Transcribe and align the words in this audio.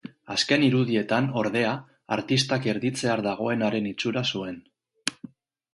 Azken 0.35 0.63
irudietan, 0.67 1.27
ordea, 1.41 1.73
artistak 2.17 2.67
erditzear 2.75 3.25
dagoenaren 3.29 3.93
itxura 3.93 4.27
zuen. 4.35 4.59